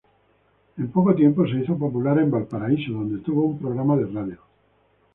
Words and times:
En 0.77 0.87
poco 0.89 1.13
tiempo 1.13 1.45
se 1.45 1.59
hizo 1.61 1.77
popular 1.77 2.17
en 2.17 2.31
Valparaíso, 2.31 2.91
donde 2.91 3.21
tuvo 3.21 3.43
un 3.43 3.59
programa 3.59 3.95
de 3.97 4.07
radio. 4.07 4.37